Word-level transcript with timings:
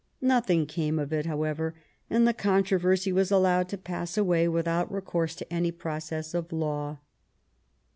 Nothing 0.23 0.65
came 0.65 0.97
of 0.97 1.13
it, 1.13 1.27
how 1.27 1.43
ever, 1.43 1.75
and 2.09 2.27
the 2.27 2.33
controversy 2.33 3.11
was 3.11 3.29
allowed 3.29 3.69
to 3.69 3.77
pass 3.77 4.17
away 4.17 4.47
without 4.47 4.91
recourse 4.91 5.35
to 5.35 5.53
any 5.53 5.71
process 5.71 6.33
of 6.33 6.51
law. 6.51 6.97